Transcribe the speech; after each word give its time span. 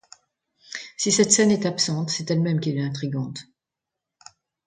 Si 0.97 1.11
cette 1.11 1.31
scène 1.31 1.51
est 1.51 1.67
absente, 1.67 2.09
c'est 2.09 2.31
elle-même 2.31 2.59
qui 2.59 2.71
est 2.71 2.73
l'intrigante. 2.73 3.41